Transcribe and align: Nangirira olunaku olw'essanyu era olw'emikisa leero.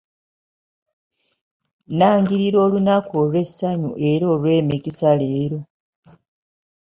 Nangirira 1.97 2.57
olunaku 2.65 3.11
olw'essanyu 3.21 3.91
era 4.11 4.25
olw'emikisa 4.33 5.09
leero. 5.21 5.59